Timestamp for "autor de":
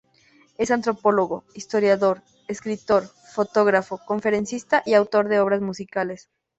4.95-5.39